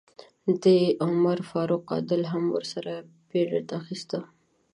د 0.63 0.65
عمر 1.03 1.37
فاروق 1.49 1.85
عادل 1.93 2.21
هم 2.31 2.43
ورسره 2.55 2.93
پیرډ 3.29 3.67
اخیسته. 3.79 4.19